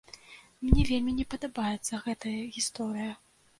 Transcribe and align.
Мне 0.69 0.85
вельмі 0.91 1.11
не 1.19 1.27
падабаецца 1.35 2.01
гэтая 2.09 2.37
гісторыя. 2.59 3.11